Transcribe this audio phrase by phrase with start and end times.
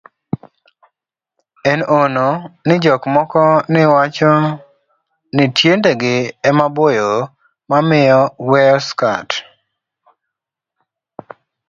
[1.71, 2.29] en hono
[2.67, 4.33] ni jok moko ni wacho
[5.35, 6.15] ni tiendegi
[6.49, 7.11] ema boyo
[7.69, 9.29] mamiyo weyo skat